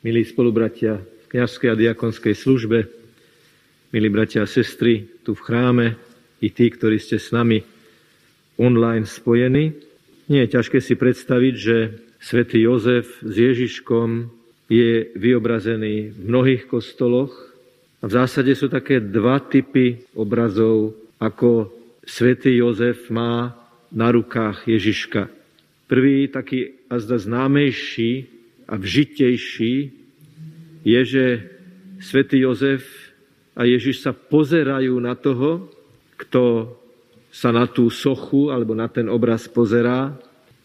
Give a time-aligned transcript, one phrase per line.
[0.00, 2.88] milí spolubratia v kniažskej a diakonskej službe,
[3.92, 5.86] milí bratia a sestry tu v chráme,
[6.40, 7.60] i tí, ktorí ste s nami
[8.56, 9.76] online spojení.
[10.32, 11.76] Nie je ťažké si predstaviť, že
[12.16, 14.32] svätý Jozef s Ježiškom
[14.72, 17.52] je vyobrazený v mnohých kostoloch
[18.00, 21.68] a v zásade sú také dva typy obrazov, ako
[22.08, 23.52] svätý Jozef má
[23.92, 25.28] na rukách Ježiška.
[25.84, 28.39] Prvý, taký a zda známejší,
[28.70, 29.74] a vžitejší
[30.86, 31.24] je, že
[31.98, 32.86] svätý Jozef
[33.58, 35.68] a Ježiš sa pozerajú na toho,
[36.14, 36.74] kto
[37.34, 40.14] sa na tú sochu alebo na ten obraz pozerá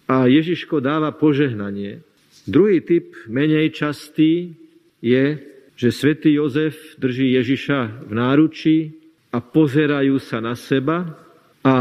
[0.06, 2.06] a Ježiško dáva požehnanie.
[2.46, 4.54] Druhý typ, menej častý,
[5.02, 5.38] je,
[5.76, 8.78] že svätý Jozef drží Ježiša v náručí
[9.34, 11.14] a pozerajú sa na seba
[11.66, 11.74] a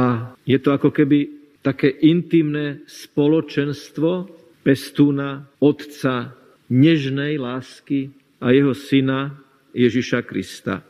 [0.45, 1.31] je to ako keby
[1.65, 4.29] také intimné spoločenstvo,
[4.65, 6.33] pestúna, otca,
[6.73, 8.11] nežnej lásky
[8.41, 9.37] a jeho syna
[9.77, 10.81] Ježiša Krista.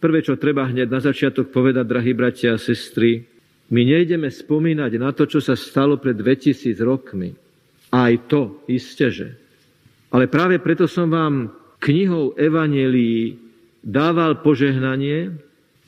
[0.00, 3.24] Prvé, čo treba hneď na začiatok povedať, drahí bratia a sestry,
[3.72, 7.34] my nejdeme spomínať na to, čo sa stalo pred 2000 rokmi.
[7.90, 9.34] Aj to, isteže.
[10.12, 11.50] Ale práve preto som vám
[11.82, 13.36] knihou Evangelií
[13.82, 15.34] dával požehnanie,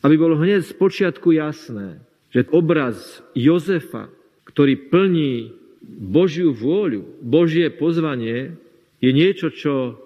[0.02, 1.98] aby bolo hneď z počiatku jasné,
[2.30, 4.10] že obraz Jozefa,
[4.46, 8.54] ktorý plní Božiu vôľu, Božie pozvanie
[8.98, 9.98] je niečo, čo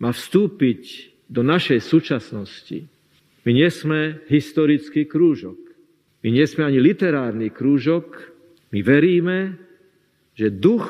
[0.00, 2.84] má vstúpiť do našej súčasnosti.
[3.42, 5.58] My nie sme historický krúžok.
[6.22, 8.30] My nie sme ani literárny krúžok.
[8.70, 9.58] My veríme,
[10.38, 10.86] že duch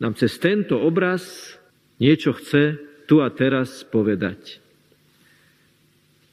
[0.00, 1.54] nám cez tento obraz
[2.00, 4.58] niečo chce tu a teraz povedať.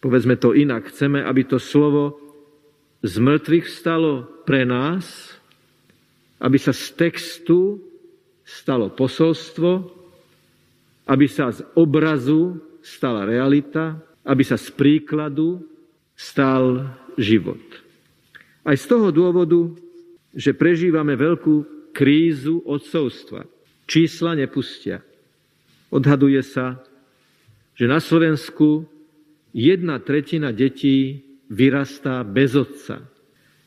[0.01, 0.89] Povedzme to inak.
[0.89, 2.17] Chceme, aby to slovo
[3.05, 5.35] z mŕtvych stalo pre nás
[6.41, 7.77] aby sa z textu
[8.41, 9.71] stalo posolstvo,
[11.05, 15.61] aby sa z obrazu stala realita, aby sa z príkladu
[16.17, 17.61] stal život.
[18.65, 19.73] Aj z toho dôvodu,
[20.33, 23.45] že prežívame veľkú krízu odcovstva.
[23.89, 25.03] Čísla nepustia.
[25.91, 26.79] Odhaduje sa,
[27.75, 28.87] že na Slovensku
[29.51, 33.10] jedna tretina detí vyrastá bez otca.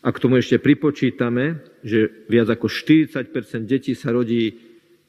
[0.04, 3.25] A k tomu ešte pripočítame, že viac ako 40
[3.65, 4.53] detí sa rodí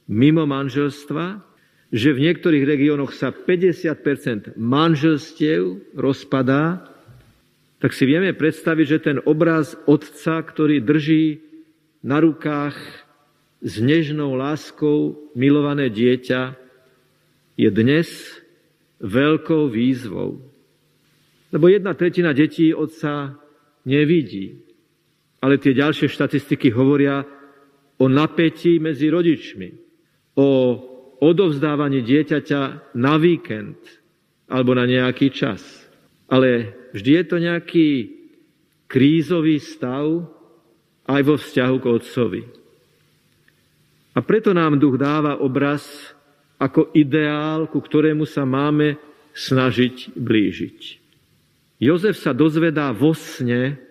[0.08, 1.44] mimo manželstva,
[1.92, 6.88] že v niektorých regiónoch sa 50% manželstiev rozpadá,
[7.84, 11.44] tak si vieme predstaviť, že ten obraz otca, ktorý drží
[12.00, 12.80] na rukách
[13.60, 16.56] s nežnou láskou milované dieťa,
[17.60, 18.08] je dnes
[19.04, 20.40] veľkou výzvou.
[21.52, 23.36] Lebo jedna tretina detí otca
[23.84, 24.65] nevidí
[25.46, 27.22] ale tie ďalšie štatistiky hovoria
[28.02, 29.70] o napätí medzi rodičmi,
[30.42, 30.50] o
[31.22, 33.78] odovzdávaní dieťaťa na víkend
[34.50, 35.62] alebo na nejaký čas.
[36.26, 37.90] Ale vždy je to nejaký
[38.90, 40.26] krízový stav
[41.06, 42.42] aj vo vzťahu k otcovi.
[44.18, 45.86] A preto nám duch dáva obraz
[46.58, 48.98] ako ideál, ku ktorému sa máme
[49.38, 50.80] snažiť blížiť.
[51.84, 53.85] Jozef sa dozvedá vo sne,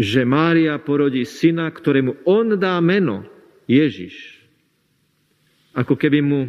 [0.00, 3.28] že Mária porodí syna, ktorému on dá meno
[3.68, 4.40] Ježiš.
[5.76, 6.48] Ako keby mu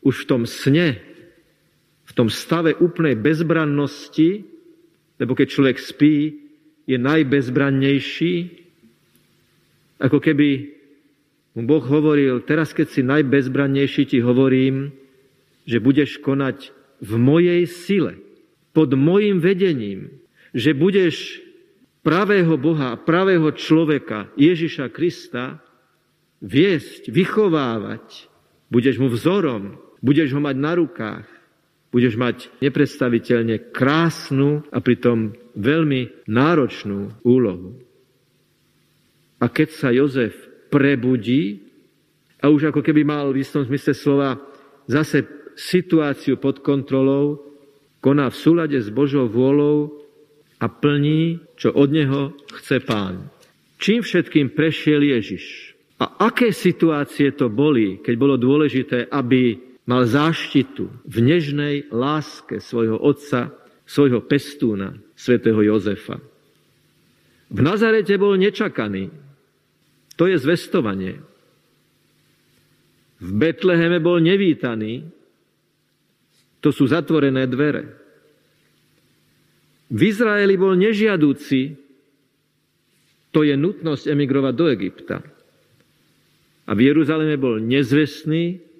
[0.00, 0.96] už v tom sne,
[2.08, 4.48] v tom stave úplnej bezbrannosti,
[5.20, 6.40] lebo keď človek spí,
[6.88, 8.34] je najbezbrannejší,
[10.00, 10.72] ako keby
[11.52, 14.88] mu Boh hovoril, teraz keď si najbezbrannejší, ti hovorím,
[15.68, 16.72] že budeš konať
[17.04, 18.16] v mojej sile,
[18.72, 20.24] pod mojim vedením,
[20.56, 21.44] že budeš
[22.00, 25.60] pravého Boha a pravého človeka Ježiša Krista
[26.40, 28.28] viesť, vychovávať.
[28.72, 31.26] Budeš mu vzorom, budeš ho mať na rukách,
[31.90, 37.76] budeš mať nepredstaviteľne krásnu a pritom veľmi náročnú úlohu.
[39.40, 40.36] A keď sa Jozef
[40.70, 41.66] prebudí
[42.40, 44.38] a už ako keby mal v istom zmysle slova
[44.86, 45.26] zase
[45.58, 47.42] situáciu pod kontrolou,
[48.00, 49.99] koná v súlade s Božou vôľou
[50.60, 53.32] a plní, čo od neho chce pán.
[53.80, 55.72] Čím všetkým prešiel Ježiš?
[56.00, 59.56] A aké situácie to boli, keď bolo dôležité, aby
[59.88, 63.52] mal záštitu v nežnej láske svojho otca,
[63.88, 66.20] svojho pestúna, svätého Jozefa.
[67.50, 69.10] V Nazarete bol nečakaný.
[70.14, 71.18] To je zvestovanie.
[73.20, 75.04] V Betleheme bol nevítaný.
[76.64, 77.99] To sú zatvorené dvere.
[79.90, 81.74] V Izraeli bol nežiadúci,
[83.30, 85.18] to je nutnosť emigrovať do Egypta.
[86.66, 88.70] A v Jeruzaleme bol nezvestný,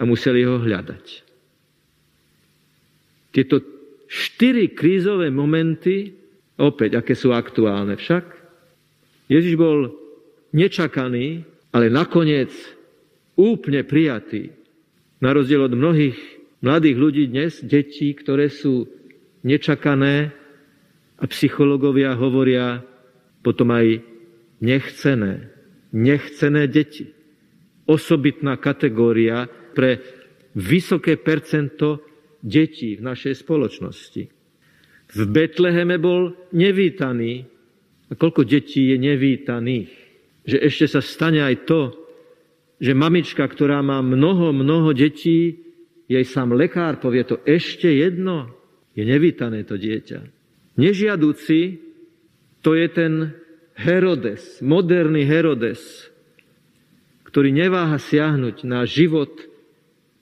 [0.00, 1.06] a museli ho hľadať.
[3.36, 3.60] Tieto
[4.08, 6.16] štyri krízové momenty,
[6.56, 8.24] opäť, aké sú aktuálne však,
[9.28, 9.92] Ježiš bol
[10.50, 12.50] nečakaný, ale nakoniec
[13.38, 14.50] úplne prijatý.
[15.22, 16.18] Na rozdiel od mnohých
[16.64, 18.88] mladých ľudí dnes, detí, ktoré sú
[19.44, 20.32] nečakané
[21.20, 22.80] a psychológovia hovoria
[23.44, 24.00] potom aj
[24.60, 25.52] nechcené.
[25.90, 27.10] Nechcené deti.
[27.88, 30.00] Osobitná kategória pre
[30.54, 32.04] vysoké percento
[32.40, 34.22] detí v našej spoločnosti.
[35.10, 37.44] V Betleheme bol nevítaný.
[38.10, 39.90] A koľko detí je nevítaných?
[40.46, 41.80] Že ešte sa stane aj to,
[42.80, 45.60] že mamička, ktorá má mnoho, mnoho detí,
[46.10, 48.50] jej sám lekár povie to ešte jedno,
[48.94, 50.20] je nevítané to dieťa.
[50.78, 51.60] Nežiaduci,
[52.60, 53.34] to je ten
[53.80, 56.10] Herodes, moderný Herodes,
[57.24, 59.30] ktorý neváha siahnuť na život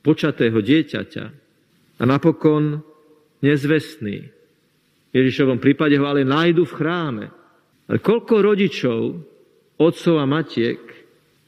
[0.05, 1.25] počatého dieťaťa
[1.99, 2.85] a napokon
[3.43, 4.31] nezvestný.
[5.09, 7.27] V Ježišovom prípade ho ale nájdu v chráme.
[7.89, 9.01] Ale koľko rodičov,
[9.81, 10.79] otcov a matiek,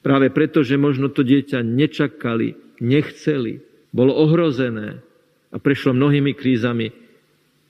[0.00, 3.60] práve preto, že možno to dieťa nečakali, nechceli,
[3.92, 5.04] bolo ohrozené
[5.52, 6.88] a prešlo mnohými krízami,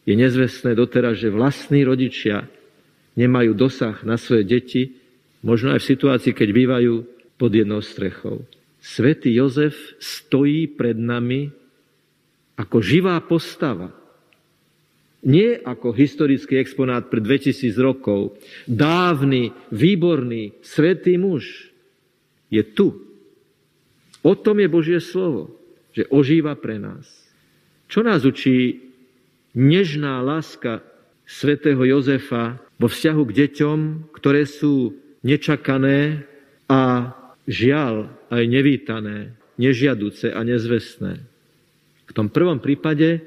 [0.08, 2.48] je nezvestné doteraz, že vlastní rodičia
[3.18, 4.82] nemajú dosah na svoje deti,
[5.44, 6.94] možno aj v situácii, keď bývajú
[7.36, 8.44] pod jednou strechou.
[8.80, 11.52] Svetý Jozef stojí pred nami
[12.56, 13.92] ako živá postava.
[15.20, 18.40] Nie ako historický exponát pred 2000 rokov.
[18.64, 21.68] Dávny, výborný, svetý muž.
[22.48, 23.04] Je tu.
[24.24, 25.52] O tom je Božie slovo,
[25.92, 27.04] že ožíva pre nás.
[27.88, 28.89] Čo nás učí
[29.54, 30.84] nežná láska
[31.26, 33.78] svätého Jozefa vo vzťahu k deťom,
[34.14, 36.26] ktoré sú nečakané
[36.70, 37.12] a
[37.44, 41.22] žiaľ aj nevítané, nežiaduce a nezvestné.
[42.08, 43.22] V tom prvom prípade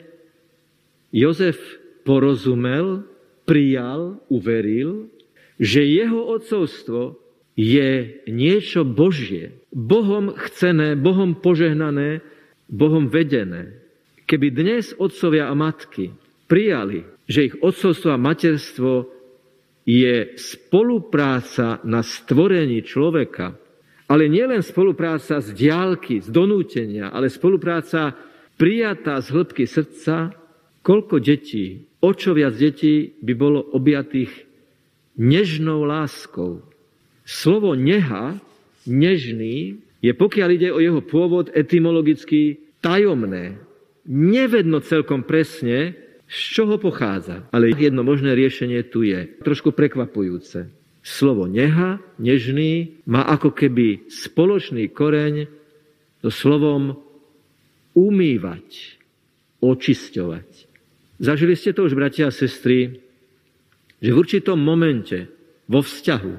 [1.13, 1.59] Jozef
[2.03, 3.07] porozumel,
[3.47, 5.07] prijal, uveril,
[5.61, 7.19] že jeho odcovstvo
[7.53, 12.25] je niečo Božie, Bohom chcené, Bohom požehnané,
[12.65, 13.82] Bohom vedené.
[14.23, 16.15] Keby dnes otcovia a matky
[16.47, 18.91] prijali, že ich otcovstvo a materstvo
[19.83, 23.55] je spolupráca na stvorení človeka,
[24.07, 28.15] ale nielen spolupráca z diálky, z donútenia, ale spolupráca
[28.55, 30.31] prijatá z hĺbky srdca,
[30.83, 34.31] koľko detí, o čo viac detí by bolo objatých
[35.19, 36.63] nežnou láskou.
[37.23, 38.39] Slovo neha,
[38.83, 43.55] nežný, je pokiaľ ide o jeho pôvod etymologicky tajomné.
[44.03, 45.95] Nevedno celkom presne,
[46.27, 47.47] z čoho pochádza.
[47.55, 49.39] Ale jedno možné riešenie tu je.
[49.43, 50.67] Trošku prekvapujúce.
[51.03, 55.51] Slovo neha, nežný, má ako keby spoločný koreň
[56.23, 56.95] so slovom
[57.91, 58.99] umývať,
[59.59, 60.49] očisťovať.
[61.19, 63.03] Zažili ste to už, bratia a sestry,
[63.99, 65.27] že v určitom momente
[65.67, 66.35] vo vzťahu,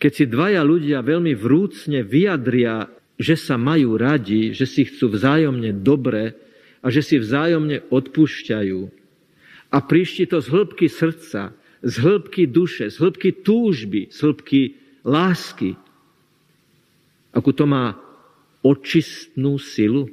[0.00, 2.88] keď si dvaja ľudia veľmi vrúcne vyjadria,
[3.20, 6.49] že sa majú radi, že si chcú vzájomne dobre
[6.80, 9.00] a že si vzájomne odpúšťajú,
[9.70, 14.60] a príšti to z hĺbky srdca, z hĺbky duše, z hĺbky túžby, z hĺbky
[15.06, 15.78] lásky.
[17.30, 17.94] Akú to má
[18.66, 20.10] očistnú silu.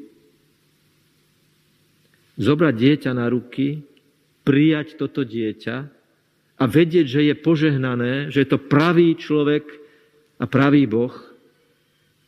[2.37, 3.81] Zobrať dieťa na ruky,
[4.45, 5.75] prijať toto dieťa
[6.61, 9.65] a vedieť, že je požehnané, že je to pravý človek
[10.37, 11.11] a pravý Boh,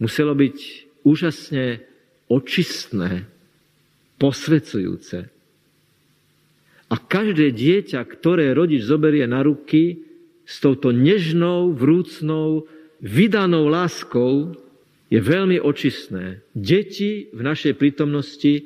[0.01, 0.57] muselo byť
[1.05, 1.85] úžasne
[2.25, 3.29] očistné,
[4.19, 5.31] posvecujúce.
[6.89, 10.03] A každé dieťa, ktoré rodič zoberie na ruky
[10.43, 12.65] s touto nežnou, vrúcnou,
[12.99, 14.57] vydanou láskou,
[15.09, 16.45] je veľmi očistné.
[16.53, 18.61] Deti v našej prítomnosti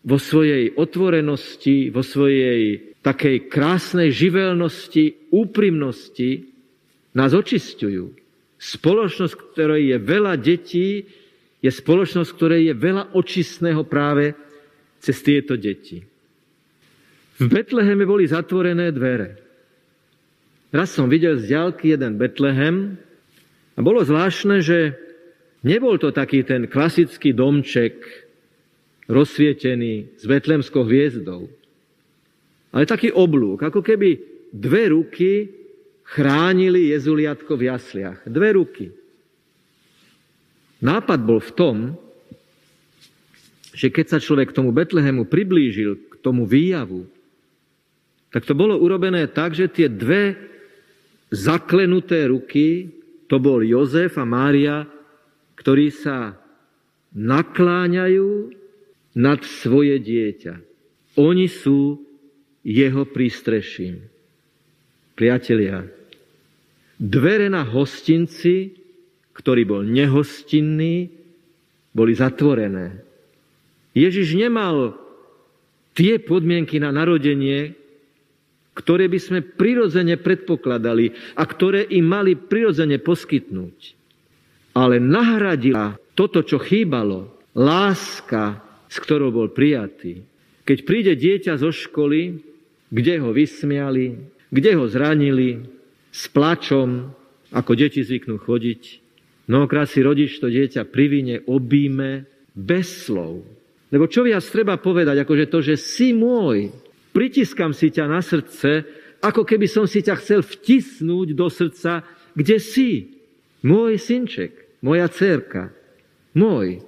[0.00, 6.50] vo svojej otvorenosti, vo svojej takej krásnej živelnosti, úprimnosti
[7.14, 8.14] nás očistujú.
[8.60, 11.04] Spoločnosť, ktorej je veľa detí,
[11.60, 14.32] je spoločnosť, ktorej je veľa očistného práve
[15.00, 16.04] cez tieto deti.
[17.40, 19.40] V Betleheme boli zatvorené dvere.
[20.70, 23.00] Raz som videl z ďalky jeden Betlehem
[23.74, 24.94] a bolo zvláštne, že
[25.64, 27.96] nebol to taký ten klasický domček
[29.10, 31.50] rozsvietený s betlemskou hviezdou,
[32.70, 34.20] ale taký oblúk, ako keby
[34.54, 35.50] dve ruky
[36.06, 38.18] chránili Jezuliatko v jasliach.
[38.30, 38.86] Dve ruky.
[40.80, 41.76] Nápad bol v tom,
[43.70, 47.06] že keď sa človek k tomu Betlehemu priblížil, k tomu výjavu,
[48.30, 50.38] tak to bolo urobené tak, že tie dve
[51.30, 52.90] zaklenuté ruky,
[53.30, 54.86] to bol Jozef a Mária,
[55.58, 56.34] ktorí sa
[57.14, 58.54] nakláňajú
[59.18, 60.54] nad svoje dieťa.
[61.18, 61.98] Oni sú
[62.62, 64.06] jeho prístreším.
[65.18, 65.84] Priatelia,
[66.96, 68.78] dvere na hostinci,
[69.34, 71.10] ktorý bol nehostinný,
[71.90, 73.09] boli zatvorené.
[73.94, 74.94] Ježiš nemal
[75.94, 77.74] tie podmienky na narodenie,
[78.74, 83.98] ktoré by sme prirodzene predpokladali a ktoré im mali prirodzene poskytnúť.
[84.78, 90.22] Ale nahradila toto, čo chýbalo, láska, s ktorou bol prijatý.
[90.62, 92.38] Keď príde dieťa zo školy,
[92.94, 94.14] kde ho vysmiali,
[94.54, 95.66] kde ho zranili,
[96.10, 97.10] s plačom,
[97.50, 98.82] ako deti zvyknú chodiť,
[99.50, 102.22] Mnohokrát si rodič to dieťa privine, obíme,
[102.54, 103.42] bez slov.
[103.90, 106.70] Lebo čo viac treba povedať, akože to, že si môj,
[107.10, 108.86] pritiskam si ťa na srdce,
[109.20, 113.20] ako keby som si ťa chcel vtisnúť do srdca, kde si.
[113.60, 115.74] Môj synček, moja dcerka,
[116.32, 116.80] môj.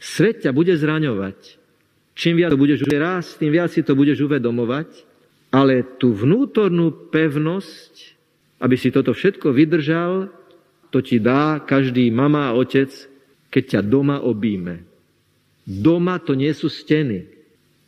[0.00, 1.60] Svet ťa bude zraňovať.
[2.14, 4.88] Čím viac to budeš rásť, tým viac si to budeš uvedomovať,
[5.50, 8.14] ale tú vnútornú pevnosť,
[8.62, 10.30] aby si toto všetko vydržal,
[10.94, 12.88] to ti dá každý mama a otec,
[13.50, 14.93] keď ťa doma obíme.
[15.64, 17.28] Doma to nie sú steny.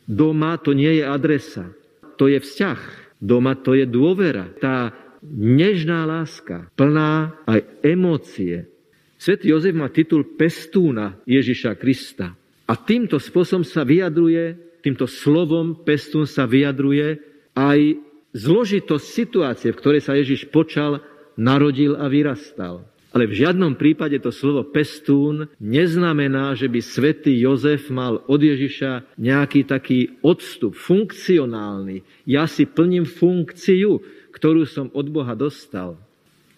[0.09, 1.69] Doma to nie je adresa.
[2.17, 2.79] To je vzťah.
[3.21, 4.49] Doma to je dôvera.
[4.57, 4.93] Tá
[5.25, 8.69] nežná láska, plná aj emócie.
[9.17, 12.37] Svetý Jozef má titul pestúna Ježiša Krista.
[12.67, 17.17] A týmto spôsobom sa vyjadruje, týmto slovom pestún sa vyjadruje
[17.57, 17.97] aj
[18.37, 21.01] zložitosť situácie, v ktorej sa Ježiš počal,
[21.39, 22.85] narodil a vyrastal.
[23.17, 29.17] Ale v žiadnom prípade to slovo pestún neznamená, že by svätý Jozef mal od Ježiša
[29.17, 32.05] nejaký taký odstup, funkcionálny.
[32.29, 34.05] Ja si plním funkciu,
[34.37, 35.97] ktorú som od Boha dostal.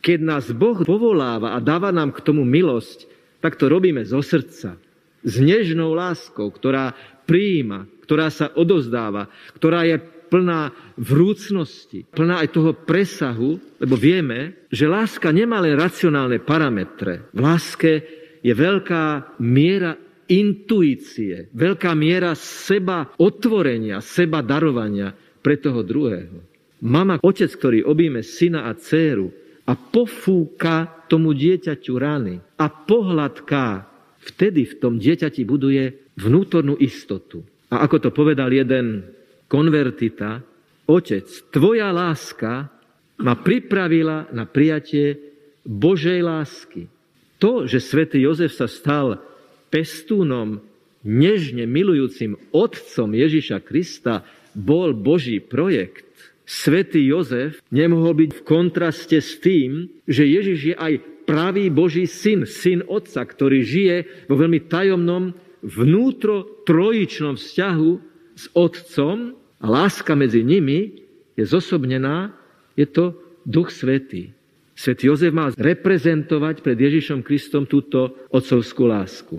[0.04, 3.08] Keď nás Boh povoláva a dáva nám k tomu milosť,
[3.40, 4.76] tak to robíme zo srdca.
[5.24, 6.92] S nežnou láskou, ktorá
[7.24, 9.96] prijíma, ktorá sa odozdáva, ktorá je
[10.30, 17.28] plná vrúcnosti, plná aj toho presahu, lebo vieme, že láska nemá len racionálne parametre.
[17.34, 17.92] V láske
[18.46, 19.98] je veľká miera
[20.30, 26.46] intuície, veľká miera seba otvorenia, seba darovania pre toho druhého.
[26.86, 29.34] Mama, otec, ktorý objíme syna a dceru
[29.68, 33.90] a pofúka tomu dieťaťu rany a pohľadká,
[34.32, 37.44] vtedy v tom dieťati buduje vnútornú istotu.
[37.74, 39.04] A ako to povedal jeden
[39.50, 40.46] konvertita,
[40.90, 42.66] Otec, tvoja láska
[43.22, 45.22] ma pripravila na prijatie
[45.62, 46.90] Božej lásky.
[47.38, 49.22] To, že svätý Jozef sa stal
[49.70, 50.66] pestúnom,
[51.06, 54.26] nežne milujúcim otcom Ježiša Krista,
[54.58, 56.10] bol Boží projekt.
[56.50, 60.94] Svetý Jozef nemohol byť v kontraste s tým, že Ježiš je aj
[61.30, 67.92] pravý Boží syn, syn otca, ktorý žije vo veľmi tajomnom vnútro trojičnom vzťahu
[68.34, 71.04] s otcom a láska medzi nimi
[71.36, 72.32] je zosobnená,
[72.80, 74.32] je to Duch Svetý.
[74.80, 79.36] Svetý Jozef má reprezentovať pred Ježišom Kristom túto otcovskú lásku.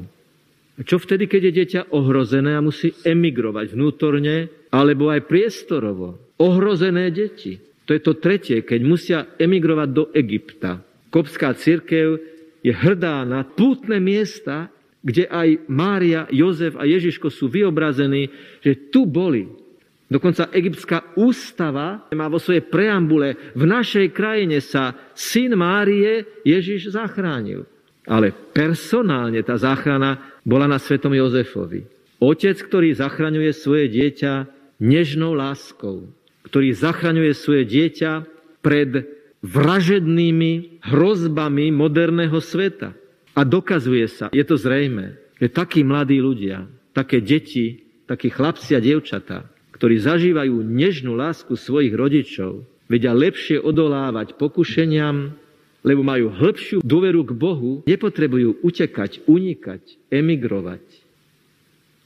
[0.76, 6.20] A čo vtedy, keď je dieťa ohrozené a musí emigrovať vnútorne alebo aj priestorovo?
[6.40, 7.60] Ohrozené deti.
[7.88, 10.80] To je to tretie, keď musia emigrovať do Egypta.
[11.12, 12.16] Kopská církev
[12.60, 14.68] je hrdá na pútne miesta,
[15.00, 18.28] kde aj Mária, Jozef a Ježiško sú vyobrazení,
[18.60, 19.48] že tu boli.
[20.10, 27.62] Dokonca egyptská ústava má vo svojej preambule v našej krajine sa syn Márie Ježiš zachránil.
[28.10, 31.86] Ale personálne tá záchrana bola na svetom Jozefovi.
[32.18, 34.50] Otec, ktorý zachraňuje svoje dieťa
[34.82, 36.10] nežnou láskou,
[36.42, 38.26] ktorý zachraňuje svoje dieťa
[38.66, 39.06] pred
[39.46, 42.98] vražednými hrozbami moderného sveta.
[43.38, 48.82] A dokazuje sa, je to zrejme, že takí mladí ľudia, také deti, takí chlapci a
[48.82, 49.46] dievčatá,
[49.80, 55.32] ktorí zažívajú nežnú lásku svojich rodičov, vedia lepšie odolávať pokušeniam,
[55.80, 59.80] lebo majú hĺbšiu dôveru k Bohu, nepotrebujú utekať, unikať,
[60.12, 60.84] emigrovať.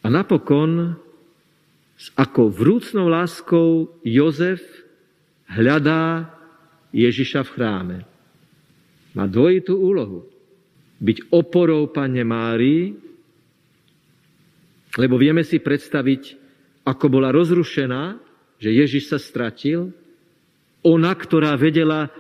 [0.00, 0.94] A napokon,
[1.98, 4.62] s ako vrúcnou láskou Jozef
[5.50, 6.30] hľadá
[6.94, 7.98] Ježiša v chráme.
[9.18, 10.30] Má dvojitú úlohu.
[11.02, 12.94] Byť oporou Pane Márii,
[14.94, 16.43] lebo vieme si predstaviť
[16.84, 18.20] ako bola rozrušená,
[18.60, 19.90] že Ježiš sa stratil,
[20.84, 22.12] ona, ktorá vedela,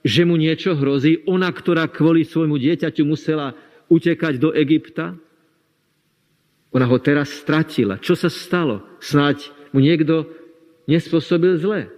[0.00, 3.52] že mu niečo hrozí, ona, ktorá kvôli svojmu dieťaťu musela
[3.92, 5.14] utekať do Egypta,
[6.72, 7.96] ona ho teraz stratila.
[8.00, 8.84] Čo sa stalo?
[9.00, 10.28] Snáď mu niekto
[10.88, 11.88] nespôsobil zle.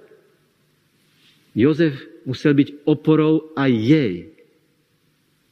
[1.55, 4.15] Jozef musel byť oporou aj jej.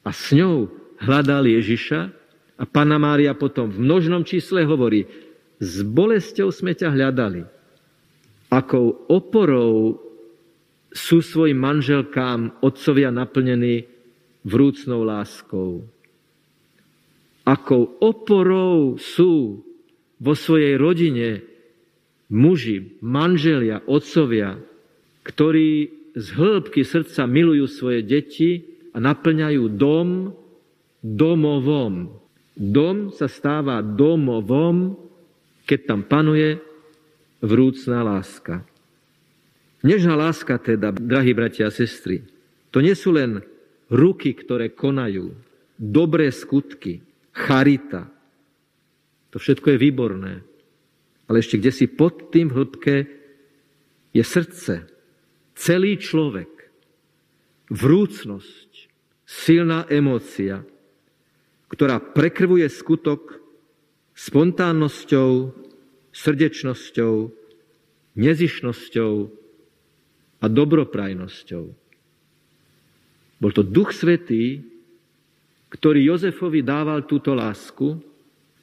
[0.06, 0.70] A s ňou
[1.02, 2.14] hľadal Ježiša
[2.56, 5.04] A Pana Mária potom v množnom čísle hovorí,
[5.60, 7.42] s bolesťou sme ťa hľadali.
[8.52, 9.98] Akou oporou
[10.92, 13.84] sú svojim manželkám otcovia naplnení
[14.46, 15.84] vrúcnou láskou.
[17.46, 19.62] Akou oporou sú
[20.16, 21.44] vo svojej rodine
[22.32, 24.58] muži, manželia, otcovia,
[25.22, 28.64] ktorí z hĺbky srdca milujú svoje deti
[28.96, 30.32] a naplňajú dom
[31.04, 32.16] domovom.
[32.56, 34.96] Dom sa stáva domovom,
[35.66, 36.62] keď tam panuje
[37.42, 38.62] vrúcná láska.
[39.82, 42.24] Nežná láska teda, drahí bratia a sestry,
[42.72, 43.42] to nie sú len
[43.92, 45.34] ruky, ktoré konajú,
[45.78, 48.08] dobré skutky, charita.
[49.34, 50.34] To všetko je výborné.
[51.26, 53.06] Ale ešte kde si pod tým hĺbke
[54.14, 54.86] je srdce,
[55.58, 56.48] celý človek,
[57.68, 58.70] vrúcnosť,
[59.26, 60.62] silná emócia,
[61.66, 63.42] ktorá prekrvuje skutok
[64.16, 65.52] spontánnosťou,
[66.10, 67.14] srdečnosťou,
[68.16, 69.12] nezišnosťou,
[70.40, 71.64] a dobroprajnosťou.
[73.36, 74.60] Bol to Duch Svetý,
[75.72, 78.00] ktorý Jozefovi dával túto lásku.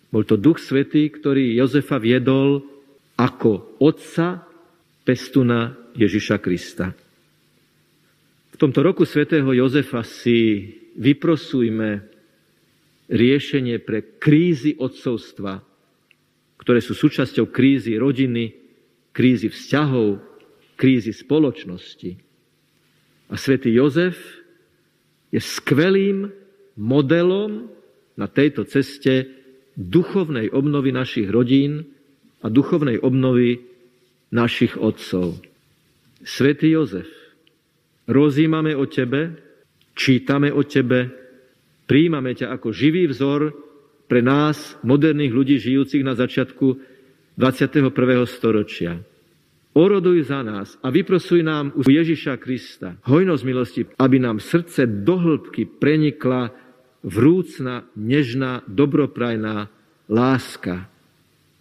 [0.09, 2.61] Bol to Duch Svetý, ktorý Jozefa viedol
[3.17, 4.45] ako otca
[5.05, 6.93] pestuna Ježiša Krista.
[8.53, 12.12] V tomto roku svätého Jozefa si vyprosujme
[13.11, 15.59] riešenie pre krízy odcovstva,
[16.59, 18.55] ktoré sú súčasťou krízy rodiny,
[19.11, 20.23] krízy vzťahov,
[20.79, 22.11] krízy spoločnosti.
[23.29, 24.15] A svätý Jozef
[25.33, 26.29] je skvelým
[26.77, 27.69] modelom
[28.13, 29.25] na tejto ceste
[29.73, 31.89] duchovnej obnovy našich rodín
[32.45, 33.65] a duchovnej obnovy
[34.29, 35.41] našich otcov.
[36.21, 37.09] Svetý Jozef,
[38.05, 39.37] rozímame o tebe,
[39.97, 41.22] čítame o tebe,
[41.85, 43.53] príjmame ťa ako živý vzor
[44.07, 46.77] pre nás, moderných ľudí žijúcich na začiatku
[47.39, 47.89] 21.
[48.29, 49.01] storočia.
[49.73, 55.17] Oroduj za nás a vyprosuj nám u Ježiša Krista hojnosť milosti, aby nám srdce do
[55.17, 56.53] hĺbky prenikla
[57.01, 59.73] vrúcna, nežná, dobroprajná
[60.13, 60.85] láska.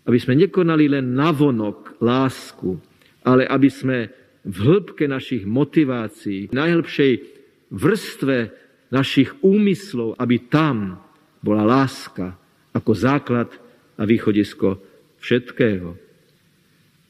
[0.05, 2.77] Aby sme nekonali len navonok lásku,
[3.25, 3.99] ale aby sme
[4.45, 7.13] v hĺbke našich motivácií, v najhlbšej
[7.73, 8.37] vrstve
[8.93, 11.01] našich úmyslov, aby tam
[11.41, 12.37] bola láska
[12.77, 13.49] ako základ
[13.97, 14.77] a východisko
[15.17, 15.97] všetkého.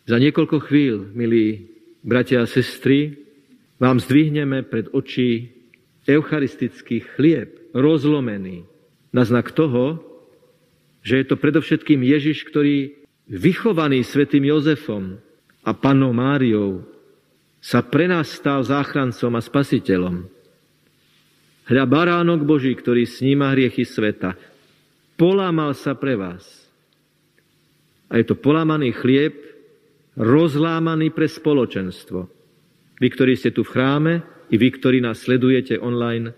[0.07, 1.67] Za niekoľko chvíľ, milí
[2.07, 3.19] bratia a sestry,
[3.83, 5.51] vám zdvihneme pred oči
[6.07, 8.67] eucharistický chlieb, rozlomený,
[9.13, 10.01] na znak toho,
[11.03, 12.95] že je to predovšetkým Ježiš, ktorý
[13.27, 15.19] vychovaný svätým Jozefom
[15.63, 16.87] a pannou Máriou
[17.63, 20.27] sa pre nás stal záchrancom a spasiteľom.
[21.71, 24.35] Hľa baránok Boží, ktorý sníma hriechy sveta,
[25.15, 26.43] polámal sa pre vás.
[28.11, 29.39] A je to polámaný chlieb,
[30.19, 32.27] rozlámaný pre spoločenstvo.
[32.99, 34.13] Vy, ktorí ste tu v chráme,
[34.53, 36.37] i vy, ktorí nás sledujete online,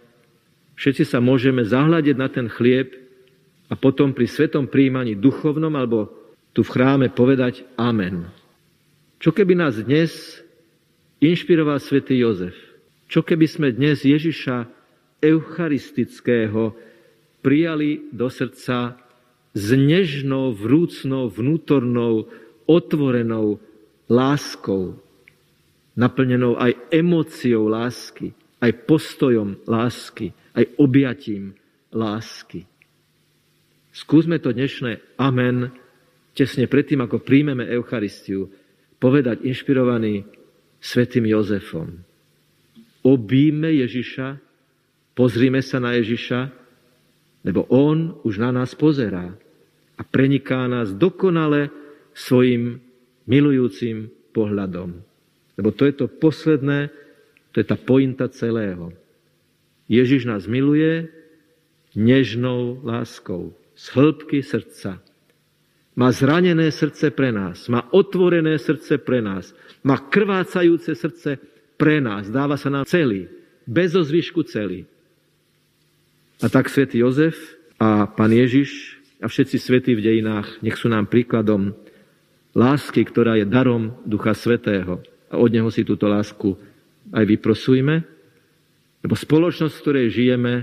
[0.79, 2.95] všetci sa môžeme zahľadiť na ten chlieb
[3.67, 6.13] a potom pri svetom príjmaní duchovnom alebo
[6.55, 8.31] tu v chráme povedať Amen.
[9.19, 10.39] Čo keby nás dnes
[11.19, 12.55] inšpiroval svätý Jozef?
[13.11, 14.84] Čo keby sme dnes Ježiša
[15.25, 16.77] eucharistického
[17.41, 19.01] prijali do srdca
[19.57, 22.29] s nežnou, vrúcnou, vnútornou
[22.69, 23.57] otvorenou
[24.11, 25.01] láskou,
[25.97, 31.57] naplnenou aj emóciou lásky, aj postojom lásky, aj objatím
[31.95, 32.67] lásky.
[33.95, 35.71] Skúsme to dnešné amen
[36.35, 38.51] tesne predtým, ako príjmeme Eucharistiu,
[38.99, 40.27] povedať inšpirovaný
[40.83, 42.03] svetým Jozefom.
[43.07, 44.44] Obíme Ježiša,
[45.15, 46.51] pozrime sa na Ježiša,
[47.47, 49.35] lebo On už na nás pozerá
[49.95, 51.71] a preniká nás dokonale
[52.15, 52.83] svojim
[53.27, 55.01] milujúcim pohľadom.
[55.55, 56.91] Lebo to je to posledné,
[57.55, 58.91] to je tá pointa celého.
[59.87, 61.07] Ježiš nás miluje
[61.95, 64.99] nežnou láskou, z hĺbky srdca.
[65.95, 69.55] Má zranené srdce pre nás, má otvorené srdce pre nás,
[69.87, 71.39] má krvácajúce srdce
[71.79, 73.31] pre nás, dáva sa nám celý,
[73.63, 74.91] bez ozvyšku celý.
[76.43, 77.37] A tak svätý Jozef
[77.79, 81.77] a pán Ježiš a všetci svätí v dejinách nech sú nám príkladom
[82.55, 85.03] lásky, ktorá je darom Ducha Svetého.
[85.31, 86.55] A od Neho si túto lásku
[87.15, 88.03] aj vyprosujme,
[89.05, 90.55] lebo spoločnosť, v ktorej žijeme,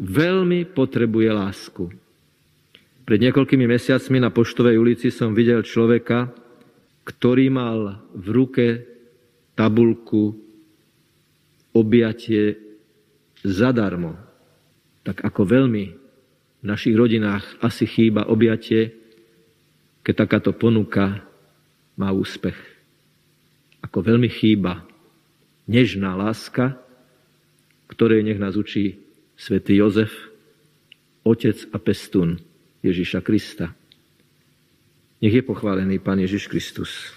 [0.00, 1.84] veľmi potrebuje lásku.
[3.06, 6.34] Pred niekoľkými mesiacmi na Poštovej ulici som videl človeka,
[7.06, 8.66] ktorý mal v ruke
[9.54, 10.34] tabulku
[11.70, 12.58] objatie
[13.46, 14.25] zadarmo.
[15.06, 15.84] Tak ako veľmi
[16.60, 18.90] v našich rodinách asi chýba objatie,
[20.02, 21.22] keď takáto ponuka
[21.94, 22.58] má úspech.
[23.86, 24.82] Ako veľmi chýba
[25.70, 26.74] nežná láska,
[27.86, 28.98] ktorej nech nás učí
[29.38, 30.10] svätý Jozef,
[31.22, 32.42] otec a pestún
[32.82, 33.70] Ježiša Krista.
[35.22, 37.14] Nech je pochválený Pán Ježiš Kristus.